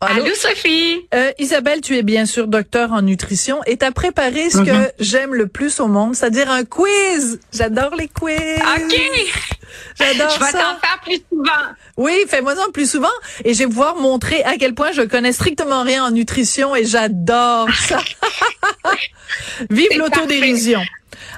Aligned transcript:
Allô, 0.00 0.32
Sophie. 0.36 1.08
Euh, 1.12 1.32
Isabelle, 1.38 1.80
tu 1.80 1.96
es 1.96 2.02
bien 2.04 2.24
sûr 2.24 2.46
docteur 2.46 2.92
en 2.92 3.02
nutrition 3.02 3.60
et 3.66 3.76
t'as 3.76 3.90
préparé 3.90 4.48
ce 4.48 4.58
que 4.58 4.70
Mhm. 4.70 4.88
j'aime 5.00 5.34
le 5.34 5.48
plus 5.48 5.80
au 5.80 5.88
monde, 5.88 6.14
c'est-à-dire 6.14 6.48
un 6.50 6.64
quiz. 6.64 7.40
J'adore 7.52 7.96
les 7.96 8.06
quiz. 8.08 8.38
OK. 8.38 9.00
J'adore 9.98 10.30
Je 10.30 10.38
vais 10.38 10.50
ça. 10.52 10.58
t'en 10.58 10.78
faire 10.86 11.00
plus 11.02 11.20
souvent. 11.28 11.72
Oui, 11.96 12.12
fais-moi-en 12.28 12.70
plus 12.70 12.88
souvent 12.88 13.08
et 13.44 13.54
je 13.54 13.58
vais 13.58 13.66
pouvoir 13.66 13.96
montrer 13.96 14.44
à 14.44 14.56
quel 14.56 14.72
point 14.74 14.92
je 14.92 15.02
connais 15.02 15.32
strictement 15.32 15.82
rien 15.82 16.04
en 16.04 16.12
nutrition 16.12 16.76
et 16.76 16.84
j'adore 16.84 17.68
ça. 17.74 17.98
Vive 19.70 19.98
l'autodérision. 19.98 20.80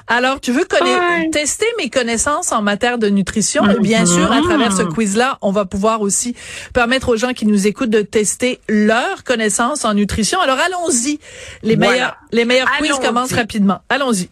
Alors, 0.07 0.39
tu 0.39 0.51
veux 0.51 0.65
Ouais. 0.81 1.29
tester 1.31 1.65
mes 1.77 1.89
connaissances 1.89 2.51
en 2.51 2.61
matière 2.61 2.97
de 2.97 3.07
nutrition? 3.09 3.69
Et 3.69 3.79
bien 3.79 4.05
sûr, 4.05 4.31
à 4.31 4.41
travers 4.41 4.71
ce 4.75 4.83
quiz-là, 4.83 5.37
on 5.41 5.51
va 5.51 5.65
pouvoir 5.65 6.01
aussi 6.01 6.35
permettre 6.73 7.09
aux 7.09 7.17
gens 7.17 7.33
qui 7.33 7.45
nous 7.45 7.67
écoutent 7.67 7.89
de 7.89 8.01
tester 8.01 8.59
leurs 8.67 9.23
connaissances 9.23 9.85
en 9.85 9.93
nutrition. 9.93 10.39
Alors, 10.39 10.59
allons-y. 10.59 11.19
Les 11.63 11.75
Voilà. 11.75 11.91
meilleurs, 11.91 12.15
les 12.31 12.45
meilleurs 12.45 12.71
quiz 12.77 12.97
commencent 12.99 13.33
rapidement. 13.33 13.81
Allons-y. 13.89 14.29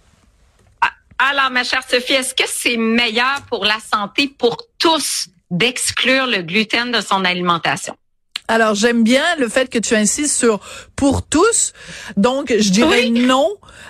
Alors, 1.32 1.52
ma 1.52 1.64
chère 1.66 1.84
Sophie, 1.88 2.14
est-ce 2.14 2.34
que 2.34 2.46
c'est 2.48 2.78
meilleur 2.78 3.42
pour 3.50 3.66
la 3.66 3.78
santé 3.94 4.34
pour 4.38 4.58
tous 4.78 5.28
d'exclure 5.52 6.28
le 6.28 6.42
gluten 6.44 6.92
de 6.92 7.02
son 7.02 7.26
alimentation? 7.26 7.96
Alors, 8.50 8.74
j'aime 8.74 9.04
bien 9.04 9.24
le 9.38 9.48
fait 9.48 9.70
que 9.70 9.78
tu 9.78 9.96
insistes 9.96 10.36
sur 10.36 10.60
pour 10.96 11.22
tous. 11.26 11.72
Donc, 12.18 12.52
je 12.58 12.72
dirais 12.72 13.04
Oui. 13.04 13.12
non, 13.12 13.48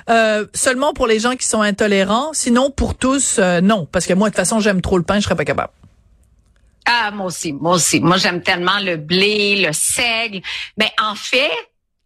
euh, 0.10 0.46
seulement 0.54 0.94
pour 0.94 1.08
les 1.08 1.18
gens 1.20 1.36
qui 1.38 1.48
sont 1.48 1.62
intolérants. 1.62 2.32
Sinon, 2.34 2.70
pour 2.70 2.96
tous, 2.96 3.38
euh, 3.40 3.62
non. 3.62 3.88
Parce 3.90 4.06
que 4.06 4.14
moi, 4.14 4.28
de 4.28 4.34
toute 4.34 4.38
façon, 4.42 4.60
j'aime 4.60 4.82
trop 4.82 4.98
le 4.98 5.04
pain, 5.04 5.16
je 5.20 5.24
serais 5.24 5.38
pas 5.38 5.46
capable. 5.46 5.72
Ah, 6.86 7.12
moi 7.12 7.28
aussi, 7.28 7.54
moi 7.54 7.76
aussi. 7.76 8.02
Moi, 8.02 8.18
j'aime 8.18 8.42
tellement 8.42 8.80
le 8.82 8.98
blé, 8.98 9.64
le 9.66 9.72
seigle. 9.72 10.42
Mais 10.78 10.92
en 11.02 11.16
fait, 11.16 11.52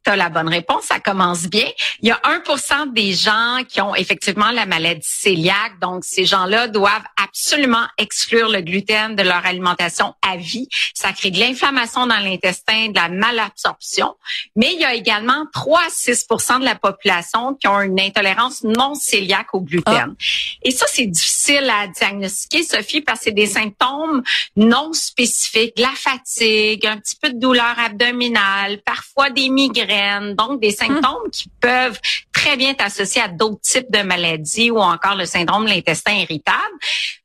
tu 0.03 0.11
as 0.11 0.15
la 0.15 0.29
bonne 0.29 0.49
réponse, 0.49 0.85
ça 0.85 0.99
commence 0.99 1.43
bien. 1.43 1.67
Il 2.01 2.09
y 2.09 2.11
a 2.11 2.19
1% 2.23 2.93
des 2.93 3.13
gens 3.13 3.59
qui 3.67 3.81
ont 3.81 3.95
effectivement 3.95 4.51
la 4.51 4.65
maladie 4.65 5.07
cœliaque. 5.23 5.79
Donc, 5.81 6.03
ces 6.03 6.25
gens-là 6.25 6.67
doivent 6.67 7.05
absolument 7.21 7.85
exclure 7.97 8.49
le 8.49 8.61
gluten 8.61 9.15
de 9.15 9.23
leur 9.23 9.45
alimentation 9.45 10.13
à 10.21 10.37
vie. 10.37 10.67
Ça 10.93 11.11
crée 11.13 11.31
de 11.31 11.39
l'inflammation 11.39 12.07
dans 12.07 12.19
l'intestin, 12.19 12.89
de 12.89 12.95
la 12.95 13.09
malabsorption. 13.09 14.15
Mais 14.55 14.73
il 14.73 14.79
y 14.79 14.85
a 14.85 14.93
également 14.93 15.45
3 15.53 15.79
à 15.79 15.89
6% 15.89 16.59
de 16.59 16.65
la 16.65 16.75
population 16.75 17.55
qui 17.55 17.67
ont 17.67 17.81
une 17.81 17.99
intolérance 17.99 18.63
non 18.63 18.93
cœliaque 18.93 19.53
au 19.53 19.61
gluten. 19.61 20.15
Et 20.63 20.71
ça, 20.71 20.86
c'est 20.89 21.05
difficile 21.05 21.33
à 21.52 21.87
diagnostiquer, 21.87 22.64
Sophie, 22.64 23.02
parce 23.02 23.20
que 23.20 23.26
c'est 23.26 23.31
des 23.31 23.48
symptômes 23.48 24.23
non 24.55 24.93
spécifiques, 24.93 25.77
la 25.77 25.92
fatigue, 25.95 26.86
un 26.86 26.98
petit 26.98 27.15
peu 27.15 27.30
de 27.30 27.39
douleur 27.39 27.76
abdominale, 27.77 28.81
parfois 28.83 29.30
des 29.30 29.49
migraines, 29.49 30.36
donc 30.36 30.61
des 30.61 30.71
symptômes 30.71 31.30
qui 31.31 31.49
peuvent 31.59 31.99
très 32.31 32.58
bien 32.58 32.71
être 32.71 32.83
associés 32.83 33.21
à 33.21 33.27
d'autres 33.27 33.61
types 33.61 33.92
de 33.92 34.02
maladies 34.02 34.71
ou 34.71 34.80
encore 34.80 35.15
le 35.15 35.26
syndrome 35.26 35.65
de 35.65 35.70
l'intestin 35.70 36.14
irritable. 36.14 36.58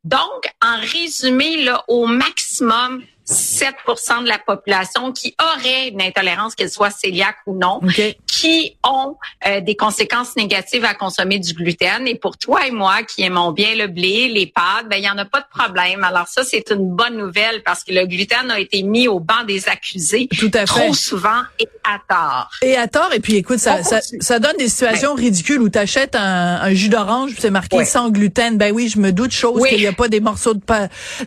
Donc, 0.05 0.51
en 0.63 0.81
résumé, 0.81 1.63
là, 1.65 1.85
au 1.89 2.07
maximum, 2.07 3.03
7% 3.29 4.23
de 4.25 4.29
la 4.29 4.39
population 4.39 5.13
qui 5.13 5.35
aurait 5.41 5.89
une 5.89 6.01
intolérance, 6.03 6.55
qu'elle 6.55 6.71
soit 6.71 6.91
cœliaque 7.01 7.37
ou 7.47 7.55
non, 7.59 7.81
qui 8.27 8.77
ont 8.85 9.17
euh, 9.47 9.61
des 9.61 9.77
conséquences 9.77 10.37
négatives 10.37 10.85
à 10.85 10.95
consommer 10.95 11.39
du 11.39 11.53
gluten. 11.53 12.07
Et 12.07 12.15
pour 12.15 12.37
toi 12.39 12.67
et 12.67 12.71
moi 12.71 13.03
qui 13.03 13.23
aimons 13.23 13.53
bien 13.53 13.75
le 13.75 13.87
blé, 13.87 14.29
les 14.29 14.47
pâtes, 14.47 14.89
ben 14.89 14.97
il 14.97 15.05
y 15.05 15.11
en 15.11 15.19
a 15.19 15.25
pas 15.25 15.41
de 15.41 15.47
problème. 15.57 16.05
Alors 16.05 16.27
ça, 16.29 16.43
c'est 16.45 16.71
une 16.71 16.89
bonne 16.95 17.17
nouvelle 17.17 17.63
parce 17.65 17.85
que 17.85 17.93
le 17.93 18.07
gluten 18.07 18.51
a 18.51 18.59
été 18.61 18.83
mis 18.83 19.09
au 19.09 19.21
banc 19.21 19.45
des 19.47 19.69
accusés 19.69 20.29
Tout 20.39 20.51
à 20.55 20.61
fait. 20.61 20.67
trop 20.67 20.95
souvent 20.95 21.43
et 21.59 21.69
à 21.85 21.99
tort. 22.09 22.51
Et 22.63 22.77
à 22.77 22.89
tort, 22.89 23.13
et 23.15 23.21
puis 23.21 23.37
écoute, 23.37 23.59
ça, 23.59 23.83
ça, 23.83 24.01
ça 24.21 24.39
donne 24.39 24.57
des 24.59 24.69
situations 24.69 25.15
ridicules 25.15 25.61
où 25.61 25.69
tu 25.69 25.79
achètes 25.79 26.15
un, 26.15 26.61
un 26.63 26.73
jus 26.75 26.89
d'orange, 26.89 27.33
c'est 27.39 27.51
marqué 27.51 27.77
Ouais. 27.79 27.85
sans 27.85 28.11
gluten. 28.11 28.57
Ben 28.59 28.73
oui, 28.75 28.89
je 28.89 28.99
me 28.99 29.13
doute 29.13 29.33
chose 29.33 29.61
Oui. 29.61 29.69
qu'il 29.71 29.79
n'y 29.81 29.87
a 29.87 29.93
pas 29.93 30.09
des 30.09 30.21
morceaux 30.21 30.55
de 30.55 30.61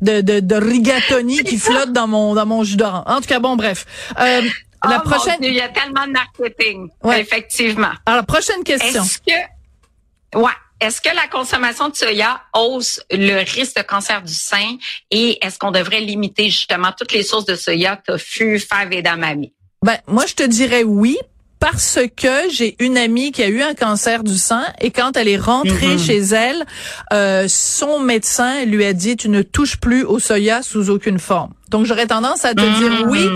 de, 0.01 0.21
de, 0.21 0.39
de 0.39 0.55
rigatoni 0.55 1.43
qui 1.43 1.57
flottent 1.57 1.90
dans 1.91 2.07
mon 2.07 2.33
dans 2.35 2.45
mon 2.45 2.63
jus 2.63 2.75
d'orange. 2.77 3.03
En 3.07 3.21
tout 3.21 3.27
cas, 3.27 3.39
bon, 3.39 3.55
bref. 3.55 3.85
Euh, 4.19 4.41
la 4.87 5.01
Oh, 5.05 5.09
prochaine, 5.09 5.39
Dieu, 5.39 5.49
il 5.49 5.55
y 5.55 5.61
a 5.61 5.69
tellement 5.69 6.07
de 6.07 6.11
marketing, 6.11 6.89
Ouais. 7.03 7.21
effectivement. 7.21 7.91
alors 8.05 8.25
prochaine 8.25 8.63
question. 8.63 9.03
Est-ce 9.03 9.19
que, 9.19 10.39
ouais, 10.39 10.51
est-ce 10.79 10.99
que 11.01 11.13
la 11.15 11.27
consommation 11.27 11.89
de 11.89 11.95
soya 11.95 12.41
hausse 12.55 12.99
le 13.11 13.43
risque 13.43 13.77
de 13.77 13.83
cancer 13.83 14.21
du 14.23 14.33
sein 14.33 14.77
et 15.11 15.37
est-ce 15.45 15.59
qu'on 15.59 15.69
devrait 15.71 15.99
limiter 16.01 16.45
justement 16.49 16.91
toutes 16.97 17.11
les 17.13 17.21
sources 17.23 17.45
de 17.45 17.55
soya, 17.55 17.97
tofu, 17.97 18.57
fèves 18.59 18.91
et 18.93 18.97
edamame? 18.97 19.45
Ben 19.83 19.97
moi, 20.07 20.25
je 20.25 20.33
te 20.33 20.43
dirais 20.43 20.83
oui. 20.83 21.17
Parce 21.61 21.99
que 22.17 22.49
j'ai 22.51 22.75
une 22.79 22.97
amie 22.97 23.31
qui 23.31 23.43
a 23.43 23.47
eu 23.47 23.61
un 23.61 23.75
cancer 23.75 24.23
du 24.23 24.35
sein 24.37 24.65
et 24.81 24.89
quand 24.91 25.15
elle 25.15 25.27
est 25.27 25.37
rentrée 25.37 25.93
Mhm. 25.95 25.99
chez 25.99 26.17
elle, 26.17 26.65
euh, 27.13 27.45
son 27.47 27.99
médecin 27.99 28.65
lui 28.65 28.83
a 28.83 28.93
dit 28.93 29.15
tu 29.15 29.29
ne 29.29 29.43
touches 29.43 29.77
plus 29.77 30.03
au 30.03 30.17
soya 30.19 30.63
sous 30.63 30.89
aucune 30.89 31.19
forme. 31.19 31.53
Donc 31.69 31.85
j'aurais 31.85 32.07
tendance 32.07 32.43
à 32.45 32.55
te 32.55 32.61
dire 32.79 33.05
oui, 33.07 33.29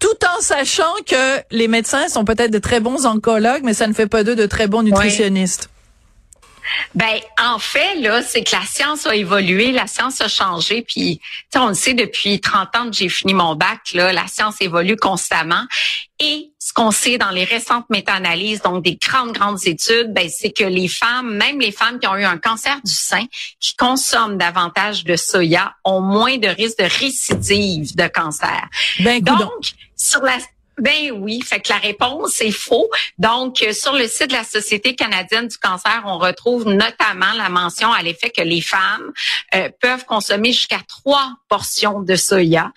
tout 0.00 0.08
en 0.36 0.40
sachant 0.40 0.92
que 1.06 1.42
les 1.50 1.68
médecins 1.68 2.08
sont 2.08 2.24
peut-être 2.24 2.50
de 2.50 2.58
très 2.58 2.80
bons 2.80 3.04
oncologues, 3.06 3.62
mais 3.62 3.74
ça 3.74 3.86
ne 3.86 3.92
fait 3.92 4.08
pas 4.08 4.24
d'eux 4.24 4.34
de 4.36 4.46
très 4.46 4.66
bons 4.68 4.82
nutritionnistes. 4.82 5.68
Ben, 6.96 7.20
en 7.40 7.60
fait, 7.60 7.94
là, 8.00 8.22
c'est 8.22 8.42
que 8.42 8.50
la 8.56 8.62
science 8.66 9.06
a 9.06 9.14
évolué, 9.14 9.70
la 9.70 9.86
science 9.86 10.20
a 10.20 10.26
changé, 10.26 10.82
puis, 10.82 11.18
tu 11.18 11.24
sais, 11.52 11.58
on 11.60 11.68
le 11.68 11.74
sait 11.74 11.94
depuis 11.94 12.40
30 12.40 12.74
ans 12.74 12.90
que 12.90 12.96
j'ai 12.96 13.08
fini 13.08 13.34
mon 13.34 13.54
bac, 13.54 13.78
là, 13.94 14.12
la 14.12 14.26
science 14.26 14.56
évolue 14.60 14.96
constamment. 14.96 15.62
Et 16.18 16.50
ce 16.66 16.72
qu'on 16.72 16.90
sait 16.90 17.16
dans 17.16 17.30
les 17.30 17.44
récentes 17.44 17.88
méta-analyses, 17.90 18.60
donc 18.60 18.82
des 18.82 18.96
grandes, 18.96 19.30
grandes 19.30 19.64
études, 19.66 20.12
ben, 20.12 20.28
c'est 20.28 20.50
que 20.50 20.64
les 20.64 20.88
femmes, 20.88 21.36
même 21.36 21.60
les 21.60 21.70
femmes 21.70 22.00
qui 22.00 22.08
ont 22.08 22.16
eu 22.16 22.24
un 22.24 22.38
cancer 22.38 22.80
du 22.84 22.92
sein, 22.92 23.24
qui 23.60 23.76
consomment 23.76 24.36
davantage 24.36 25.04
de 25.04 25.14
soya, 25.14 25.76
ont 25.84 26.00
moins 26.00 26.38
de 26.38 26.48
risque 26.48 26.78
de 26.78 26.88
récidive 27.00 27.94
de 27.94 28.08
cancer. 28.08 28.68
Ben. 28.98 29.22
Donc, 29.22 29.74
sur 29.94 30.22
la 30.22 30.38
ben 30.78 31.12
oui, 31.12 31.40
fait 31.42 31.60
que 31.60 31.70
la 31.70 31.78
réponse 31.78 32.40
est 32.40 32.50
faux. 32.50 32.88
Donc, 33.18 33.62
euh, 33.62 33.72
sur 33.72 33.92
le 33.94 34.06
site 34.08 34.28
de 34.28 34.32
la 34.34 34.44
Société 34.44 34.94
canadienne 34.94 35.48
du 35.48 35.56
cancer, 35.58 36.02
on 36.06 36.18
retrouve 36.18 36.66
notamment 36.66 37.32
la 37.36 37.48
mention 37.48 37.92
à 37.92 38.02
l'effet 38.02 38.30
que 38.30 38.42
les 38.42 38.60
femmes 38.60 39.12
euh, 39.54 39.68
peuvent 39.80 40.04
consommer 40.04 40.52
jusqu'à 40.52 40.80
trois 40.88 41.30
portions 41.48 42.00
de 42.02 42.14
soya 42.16 42.72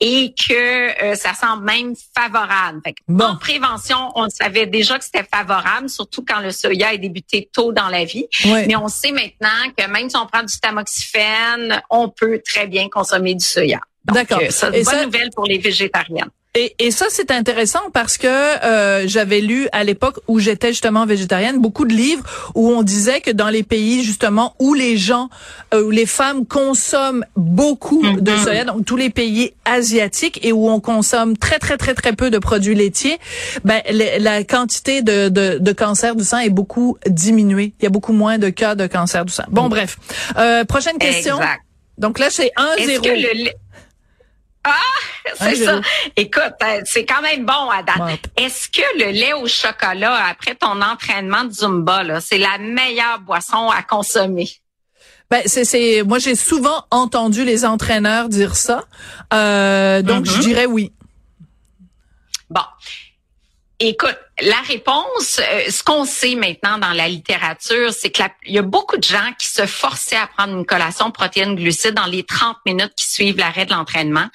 et 0.00 0.34
que 0.34 1.02
euh, 1.04 1.14
ça 1.14 1.34
semble 1.34 1.64
même 1.64 1.94
favorable. 2.16 2.80
Fait 2.84 2.92
que 2.92 2.98
Bon. 3.08 3.24
En 3.24 3.36
prévention, 3.36 4.10
on 4.16 4.28
savait 4.28 4.66
déjà 4.66 4.98
que 4.98 5.04
c'était 5.04 5.24
favorable, 5.24 5.88
surtout 5.88 6.24
quand 6.26 6.40
le 6.40 6.50
soya 6.50 6.94
est 6.94 6.98
débuté 6.98 7.48
tôt 7.52 7.72
dans 7.72 7.88
la 7.88 8.04
vie. 8.04 8.26
Mais 8.44 8.76
on 8.76 8.88
sait 8.88 9.12
maintenant 9.12 9.70
que 9.76 9.86
même 9.88 10.10
si 10.10 10.16
on 10.16 10.26
prend 10.26 10.42
du 10.42 10.58
tamoxifène, 10.60 11.82
on 11.90 12.08
peut 12.08 12.40
très 12.44 12.66
bien 12.66 12.88
consommer 12.88 13.34
du 13.34 13.44
soya. 13.44 13.80
Donc, 14.04 14.16
D'accord. 14.16 14.40
euh, 14.42 14.50
ça, 14.50 14.68
Et 14.68 14.82
bonne 14.82 14.84
ça- 14.84 15.04
nouvelle 15.04 15.30
pour 15.34 15.44
les 15.46 15.58
végétariennes. 15.58 16.30
Et, 16.56 16.74
et 16.78 16.90
ça, 16.92 17.06
c'est 17.08 17.32
intéressant 17.32 17.80
parce 17.92 18.16
que 18.16 18.28
euh, 18.28 19.08
j'avais 19.08 19.40
lu 19.40 19.66
à 19.72 19.82
l'époque 19.82 20.20
où 20.28 20.38
j'étais 20.38 20.68
justement 20.68 21.04
végétarienne 21.04 21.58
beaucoup 21.60 21.84
de 21.84 21.92
livres 21.92 22.22
où 22.54 22.70
on 22.70 22.82
disait 22.82 23.20
que 23.20 23.32
dans 23.32 23.48
les 23.48 23.64
pays 23.64 24.04
justement 24.04 24.54
où 24.60 24.72
les 24.72 24.96
gens, 24.96 25.30
euh, 25.72 25.82
où 25.82 25.90
les 25.90 26.06
femmes 26.06 26.46
consomment 26.46 27.24
beaucoup 27.36 28.02
de 28.20 28.30
Mhm. 28.30 28.38
soya, 28.44 28.64
donc 28.64 28.84
tous 28.84 28.96
les 28.96 29.10
pays 29.10 29.52
asiatiques 29.64 30.38
et 30.44 30.52
où 30.52 30.68
on 30.68 30.78
consomme 30.78 31.36
très 31.36 31.58
très 31.58 31.76
très 31.76 31.94
très 31.94 32.12
peu 32.12 32.30
de 32.30 32.38
produits 32.38 32.76
laitiers, 32.76 33.18
ben 33.64 33.80
le- 33.90 34.22
la 34.22 34.44
quantité 34.44 35.02
de, 35.02 35.28
de, 35.28 35.58
de 35.58 35.72
cancer 35.72 36.14
du 36.14 36.22
sein 36.22 36.38
est 36.38 36.50
beaucoup 36.50 36.96
diminuée. 37.08 37.72
Il 37.80 37.82
y 37.82 37.86
a 37.86 37.90
beaucoup 37.90 38.12
moins 38.12 38.38
de 38.38 38.48
cas 38.50 38.76
de 38.76 38.86
cancer 38.86 39.24
du 39.24 39.32
sein. 39.32 39.44
Bon, 39.50 39.68
bref. 39.68 39.96
Euh, 40.38 40.64
prochaine 40.64 40.98
question. 40.98 41.36
Exact. 41.36 41.62
Donc 41.98 42.18
là, 42.18 42.26
c'est 42.30 42.46
Est-ce 42.78 43.00
1-0. 43.00 43.50
Ah, 44.64 44.70
c'est 45.38 45.56
ça. 45.56 45.80
Écoute, 46.16 46.54
euh, 46.62 46.80
c'est 46.84 47.04
quand 47.04 47.22
même 47.22 47.44
bon 47.44 47.70
à 47.70 47.82
date. 47.82 48.20
Est-ce 48.36 48.68
que 48.68 48.98
le 48.98 49.12
lait 49.12 49.34
au 49.34 49.46
chocolat 49.46 50.26
après 50.28 50.54
ton 50.54 50.80
entraînement 50.80 51.44
de 51.44 51.52
Zumba, 51.52 52.20
c'est 52.20 52.38
la 52.38 52.58
meilleure 52.58 53.20
boisson 53.20 53.68
à 53.68 53.82
consommer? 53.82 54.48
Ben, 55.30 55.42
c'est, 55.46 56.02
moi 56.06 56.18
j'ai 56.18 56.34
souvent 56.34 56.84
entendu 56.90 57.44
les 57.44 57.64
entraîneurs 57.64 58.28
dire 58.28 58.56
ça, 58.56 58.84
euh, 59.32 60.02
donc 60.02 60.26
je 60.26 60.32
mm-hmm. 60.32 60.40
dirais 60.40 60.66
oui. 60.66 60.92
Écoute, 63.80 64.16
la 64.40 64.60
réponse, 64.68 65.40
euh, 65.40 65.68
ce 65.68 65.82
qu'on 65.82 66.04
sait 66.04 66.36
maintenant 66.36 66.78
dans 66.78 66.92
la 66.92 67.08
littérature, 67.08 67.92
c'est 67.92 68.10
qu'il 68.10 68.24
y 68.46 68.58
a 68.58 68.62
beaucoup 68.62 68.96
de 68.96 69.02
gens 69.02 69.32
qui 69.36 69.48
se 69.48 69.66
forçaient 69.66 70.16
à 70.16 70.28
prendre 70.28 70.56
une 70.56 70.64
collation 70.64 71.10
protéines 71.10 71.56
glucides 71.56 71.94
dans 71.94 72.06
les 72.06 72.22
30 72.22 72.56
minutes 72.66 72.92
qui 72.96 73.10
suivent 73.10 73.38
l'arrêt 73.38 73.66
de 73.66 73.72
l'entraînement 73.72 74.28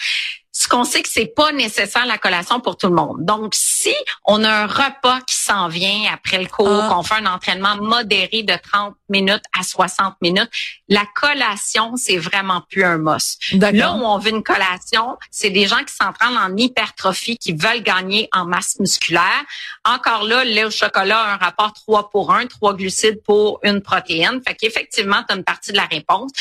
qu'on 0.70 0.84
sait 0.84 1.02
que 1.02 1.10
c'est 1.10 1.34
pas 1.36 1.52
nécessaire 1.52 2.06
la 2.06 2.18
collation 2.18 2.60
pour 2.60 2.78
tout 2.78 2.88
le 2.88 2.96
monde. 2.96 3.18
Donc, 3.26 3.54
si 3.56 3.94
on 4.26 4.44
a 4.44 4.50
un 4.50 4.68
repas 4.68 5.20
qui 5.22 5.36
s'en 5.36 5.68
vient 5.68 6.12
après 6.14 6.40
le 6.42 6.48
cours, 6.48 6.84
ah. 6.84 6.90
qu'on 6.90 7.04
fait 7.04 7.16
un 7.16 7.26
entraînement 7.26 7.76
modéré 7.78 8.44
de 8.44 8.54
30 8.54 8.96
minutes 9.10 9.44
à 9.58 9.64
60 9.64 10.16
minutes, 10.22 10.50
la 10.88 11.04
collation, 11.16 11.96
c'est 11.98 12.18
vraiment 12.18 12.62
plus 12.70 12.84
un 12.84 12.98
must. 12.98 13.40
Là 13.54 13.94
où 13.94 14.04
on 14.04 14.18
veut 14.18 14.32
une 14.32 14.44
collation, 14.44 15.18
c'est 15.32 15.50
des 15.50 15.68
gens 15.68 15.84
qui 15.84 15.94
s'entraînent 15.94 16.38
en 16.38 16.56
hypertrophie, 16.56 17.38
qui 17.38 17.54
veulent 17.54 17.84
gagner 17.84 18.30
en 18.34 18.46
masse 18.46 18.80
musculaire. 18.80 19.44
Encore 19.86 20.24
là, 20.24 20.44
le 20.44 20.52
lait 20.52 20.66
au 20.66 20.72
chocolat 20.72 21.20
a 21.20 21.34
un 21.34 21.38
rapport 21.38 21.74
3 21.74 22.10
pour 22.10 22.32
1, 22.32 22.48
3 22.48 22.76
glucides 22.76 23.22
pour 23.24 23.60
une 23.64 23.82
protéine. 23.82 24.42
Fait 24.48 24.56
qu'effectivement, 24.56 25.24
tu 25.28 25.34
as 25.34 25.38
une 25.38 25.44
partie 25.44 25.72
de 25.72 25.78
la 25.78 25.86
réponse. 25.86 26.32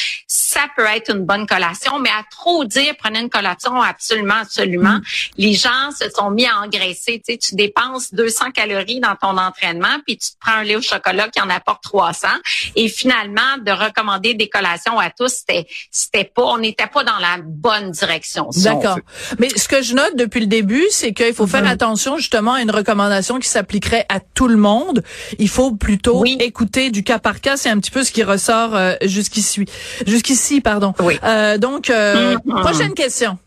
Ça 0.51 0.61
peut 0.75 0.87
être 0.87 1.15
une 1.15 1.27
bonne 1.27 1.47
collation, 1.47 1.99
mais 1.99 2.09
à 2.09 2.25
trop 2.31 2.65
dire, 2.65 2.95
prenez 2.99 3.21
une 3.21 3.29
collation 3.29 3.83
absolument 3.83 4.37
absolument. 4.41 4.95
Mm. 4.95 5.03
Les 5.37 5.53
gens 5.55 5.91
se 5.99 6.09
sont 6.11 6.31
mis 6.31 6.47
à 6.47 6.61
engraisser. 6.61 7.23
Tu 7.27 7.33
sais, 7.35 7.39
tu 7.39 7.55
dépenses 7.55 8.15
200 8.15 8.53
calories 8.53 9.01
dans 9.01 9.15
ton 9.17 9.37
entraînement, 9.37 9.99
puis 10.07 10.17
tu 10.17 10.31
te 10.31 10.37
prends 10.41 10.55
un 10.55 10.63
lait 10.63 10.77
au 10.77 10.81
chocolat 10.81 11.29
qui 11.29 11.41
en 11.41 11.51
apporte 11.51 11.83
300. 11.83 12.29
Et 12.77 12.89
finalement, 12.89 13.59
de 13.65 13.73
recommander 13.73 14.35
des 14.35 14.49
collations 14.49 14.99
à 14.99 15.11
tous, 15.11 15.29
c'était, 15.29 15.67
c'était 15.91 16.25
pas, 16.25 16.45
on 16.45 16.59
n'était 16.59 16.87
pas 16.87 17.05
dans 17.05 17.19
la 17.19 17.39
bonne 17.43 17.91
direction. 17.91 18.49
D'accord. 18.57 18.99
Mais 19.39 19.51
ce 19.51 19.69
que 19.69 19.83
je 19.83 19.95
note 19.95 20.17
depuis 20.17 20.41
le 20.41 20.47
début, 20.47 20.85
c'est 20.91 21.13
qu'il 21.13 21.35
faut 21.35 21.47
faire 21.47 21.65
mm-hmm. 21.65 21.69
attention 21.69 22.17
justement 22.17 22.55
à 22.55 22.63
une 22.63 22.71
recommandation 22.71 23.39
qui 23.39 23.49
s'appliquerait 23.49 24.07
à 24.09 24.21
tout 24.21 24.49
le 24.49 24.57
monde. 24.57 25.03
Il 25.39 25.49
faut 25.49 25.73
plutôt 25.73 26.25
écouter 26.25 26.91
du 26.91 27.05
cas 27.05 27.19
par 27.19 27.41
cas. 27.41 27.57
C'est 27.57 27.69
un 27.69 27.79
petit 27.79 27.91
peu 27.91 28.05
ce 28.05 28.13
qui 28.13 28.23
ressort 28.23 28.75
euh, 28.75 28.95
jusqu'ici. 29.03 29.65
Jusqu'ici, 30.07 30.38
pardon. 30.63 30.95
Oui. 31.01 31.19
Euh, 31.23 31.59
donc, 31.59 31.91
euh, 31.91 32.37
mm-hmm. 32.37 32.61
prochaine 32.61 32.95
question. 32.95 33.39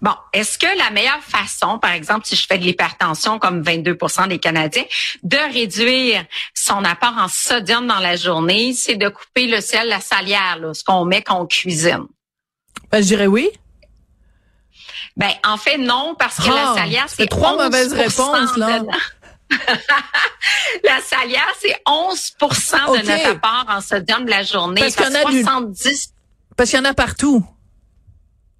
Bon, 0.00 0.12
est-ce 0.32 0.58
que 0.58 0.78
la 0.78 0.90
meilleure 0.90 1.22
façon, 1.22 1.78
par 1.78 1.90
exemple, 1.90 2.24
si 2.24 2.36
je 2.36 2.46
fais 2.46 2.56
de 2.56 2.62
l'hypertension 2.62 3.40
comme 3.40 3.62
22% 3.62 4.28
des 4.28 4.38
Canadiens, 4.38 4.84
de 5.24 5.52
réduire 5.52 6.24
son 6.54 6.84
apport 6.84 7.14
en 7.18 7.26
sodium 7.26 7.86
dans 7.86 7.98
la 7.98 8.14
journée, 8.14 8.74
c'est 8.74 8.94
de 8.94 9.08
couper 9.08 9.48
le 9.48 9.60
sel, 9.60 9.88
la 9.88 10.00
salière, 10.00 10.58
là, 10.60 10.72
ce 10.72 10.84
qu'on 10.84 11.04
met 11.04 11.22
qu'on 11.22 11.46
cuisine? 11.46 12.06
Ben, 12.92 13.02
je 13.02 13.08
dirais 13.08 13.26
oui. 13.26 13.50
Ben, 15.16 15.32
en 15.44 15.56
fait, 15.56 15.78
non, 15.78 16.14
parce 16.16 16.36
que 16.36 16.48
la 16.48 16.70
ah, 16.70 16.74
salière, 16.76 17.06
c'est 17.08 17.26
trois 17.26 17.56
mauvaises 17.56 17.92
réponses, 17.92 18.56
là. 18.56 18.82
la 20.84 21.00
salière, 21.00 21.52
c'est 21.60 21.80
11% 21.86 23.00
de 23.00 23.06
notre 23.06 23.30
apport 23.30 23.66
en 23.68 23.80
sodium 23.80 24.24
de 24.24 24.30
la 24.30 24.42
journée. 24.42 24.80
Parce 24.80 24.96
qu'il 24.96 25.06
y 25.06 25.08
en 25.08 25.14
a 25.14 25.42
70... 25.42 26.14
Parce 26.56 26.70
qu'il 26.70 26.78
y 26.78 26.82
en 26.82 26.84
a 26.84 26.94
partout. 26.94 27.44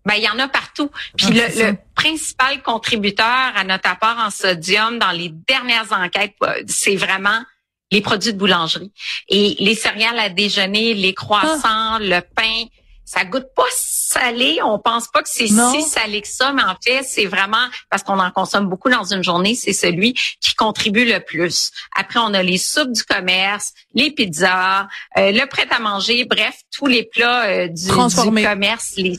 Ben, 0.04 0.14
il 0.14 0.22
y 0.22 0.28
en 0.28 0.38
a 0.38 0.48
partout. 0.48 0.90
Puis 1.16 1.40
ah, 1.40 1.48
le, 1.48 1.76
principal 1.94 2.62
contributeur 2.62 3.52
à 3.54 3.64
notre 3.64 3.90
apport 3.90 4.16
en 4.18 4.30
sodium 4.30 4.98
dans 4.98 5.10
les 5.10 5.28
dernières 5.28 5.92
enquêtes, 5.92 6.34
euh, 6.42 6.62
c'est 6.66 6.96
vraiment 6.96 7.42
les 7.90 8.00
produits 8.00 8.32
de 8.32 8.38
boulangerie. 8.38 8.92
Et 9.28 9.56
les 9.58 9.74
céréales 9.74 10.18
à 10.18 10.28
déjeuner, 10.28 10.94
les 10.94 11.12
croissants, 11.14 11.58
ah. 11.64 11.98
le 12.00 12.20
pain, 12.20 12.64
ça 13.08 13.24
goûte 13.24 13.46
pas 13.56 13.62
salé. 13.72 14.58
On 14.62 14.78
pense 14.78 15.08
pas 15.08 15.22
que 15.22 15.30
c'est 15.30 15.46
si 15.46 15.82
salé 15.82 16.20
que 16.20 16.28
ça, 16.28 16.52
mais 16.52 16.62
en 16.62 16.76
fait, 16.82 17.02
c'est 17.02 17.24
vraiment 17.24 17.66
parce 17.90 18.02
qu'on 18.02 18.18
en 18.18 18.30
consomme 18.30 18.68
beaucoup 18.68 18.90
dans 18.90 19.04
une 19.04 19.24
journée, 19.24 19.54
c'est 19.54 19.72
celui 19.72 20.12
qui 20.12 20.54
contribue 20.54 21.06
le 21.06 21.20
plus. 21.20 21.70
Après, 21.96 22.20
on 22.20 22.34
a 22.34 22.42
les 22.42 22.58
soupes 22.58 22.92
du 22.92 23.02
commerce, 23.04 23.72
les 23.94 24.10
pizzas, 24.10 24.88
euh, 25.16 25.32
le 25.32 25.46
prêt 25.46 25.66
à 25.70 25.78
manger, 25.78 26.26
bref, 26.26 26.54
tous 26.70 26.86
les 26.86 27.04
plats 27.04 27.46
euh, 27.46 27.68
du, 27.68 27.86
du 27.86 28.44
commerce, 28.44 28.92
les 28.96 29.16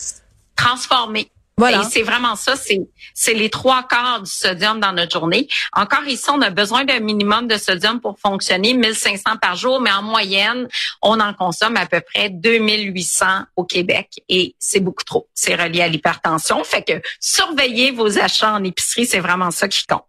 transformer. 0.56 1.32
Et 1.68 1.84
c'est 1.90 2.02
vraiment 2.02 2.36
ça, 2.36 2.56
c'est, 2.56 2.82
c'est 3.14 3.34
les 3.34 3.50
trois 3.50 3.84
quarts 3.84 4.22
du 4.22 4.32
sodium 4.32 4.80
dans 4.80 4.94
notre 4.94 5.12
journée. 5.12 5.48
Encore 5.74 6.06
ici, 6.08 6.26
on 6.30 6.42
a 6.42 6.50
besoin 6.50 6.86
d'un 6.86 7.00
minimum 7.00 7.48
de 7.48 7.58
sodium 7.58 8.00
pour 8.00 8.18
fonctionner, 8.20 8.74
1500 8.74 9.38
par 9.42 9.56
jour, 9.56 9.82
mais 9.82 9.92
en 9.92 10.02
moyenne, 10.02 10.68
on 11.02 11.20
en 11.20 11.34
consomme 11.34 11.78
à 11.78 11.86
peu 11.86 12.02
près 12.02 12.30
2800 12.30 13.26
au 13.56 13.64
Québec 13.64 14.22
et 14.30 14.56
c'est 14.60 14.80
beaucoup 14.80 15.04
trop. 15.04 15.28
C'est 15.34 15.56
relié 15.56 15.82
à 15.82 15.88
l'hypertension. 15.88 16.64
Fait 16.64 16.84
que 16.84 17.02
surveillez 17.20 17.92
vos 17.92 18.20
achats 18.20 18.54
en 18.54 18.64
épicerie, 18.64 19.06
c'est 19.06 19.20
vraiment 19.20 19.52
ça 19.52 19.68
qui 19.68 19.86
compte. 19.86 20.04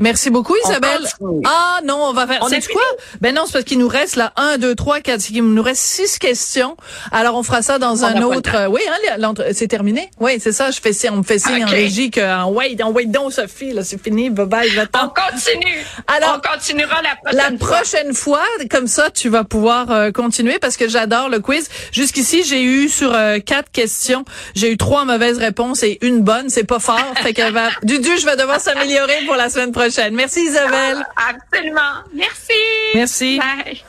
Merci 0.00 0.30
beaucoup, 0.30 0.56
Isabelle. 0.64 1.06
Ah 1.44 1.80
non, 1.84 1.98
on 2.08 2.12
va 2.12 2.26
faire. 2.26 2.44
C'est 2.48 2.66
quoi? 2.72 2.82
Ben 3.20 3.34
non, 3.34 3.42
c'est 3.46 3.52
parce 3.52 3.64
qu'il 3.64 3.78
nous 3.78 3.88
reste 3.88 4.16
là 4.16 4.32
un, 4.36 4.56
deux, 4.56 4.74
trois, 4.74 5.00
quatre. 5.00 5.30
Il 5.30 5.42
nous 5.42 5.62
reste 5.62 5.82
six 5.82 6.18
questions. 6.18 6.76
Alors 7.12 7.36
on 7.36 7.42
fera 7.42 7.60
ça 7.60 7.78
dans 7.78 8.04
un 8.04 8.22
autre. 8.22 8.68
Oui, 8.68 8.80
hein, 8.88 9.34
c'est 9.52 9.68
terminé? 9.68 10.10
Oui, 10.18 10.38
c'est 10.40 10.52
ça. 10.52 10.70
Je 10.70 10.80
fais 10.80 10.90
on 11.10 11.16
me 11.16 11.22
fait 11.22 11.38
signe 11.38 11.64
en 11.64 11.68
régie 11.68 12.10
que 12.10 12.20
wait, 12.50 12.82
en 12.82 12.90
wait 12.90 13.06
donc 13.06 13.32
Sophie, 13.32 13.72
là, 13.72 13.84
c'est 13.84 14.02
fini. 14.02 14.30
Bye 14.30 14.46
bye. 14.46 14.88
On 14.94 15.08
continue. 15.08 15.84
Alors 16.06 16.40
on 16.42 16.48
continuera 16.48 17.02
la 17.02 17.16
prochaine. 17.16 17.52
La 17.52 17.58
prochaine 17.58 18.14
fois, 18.14 18.44
comme 18.70 18.86
ça, 18.86 19.10
tu 19.10 19.28
vas 19.28 19.44
pouvoir 19.44 19.90
euh, 19.90 20.10
continuer 20.10 20.58
parce 20.58 20.76
que 20.76 20.88
j'adore 20.88 21.28
le 21.28 21.40
quiz. 21.40 21.68
Jusqu'ici, 21.92 22.42
j'ai 22.44 22.62
eu 22.62 22.88
sur 22.88 23.14
euh, 23.14 23.38
quatre 23.38 23.70
questions, 23.70 24.24
j'ai 24.54 24.72
eu 24.72 24.76
trois 24.76 25.04
mauvaises 25.04 25.38
réponses 25.38 25.82
et 25.82 25.98
une 26.02 26.20
bonne. 26.20 26.48
C'est 26.48 26.64
pas 26.64 26.78
fort. 26.78 27.14
fait 27.22 27.34
que 27.34 27.50
va, 27.52 27.68
Dudu, 27.82 28.18
je 28.18 28.24
vais 28.24 28.36
devoir 28.36 28.60
s'améliorer 28.60 29.24
pour 29.26 29.36
la 29.36 29.50
semaine 29.50 29.72
prochaine. 29.90 30.14
Merci 30.14 30.40
Isabelle. 30.40 31.04
Ah, 31.16 31.30
absolument. 31.30 32.04
Merci. 32.14 32.52
Merci. 32.94 33.38
Bye. 33.38 33.82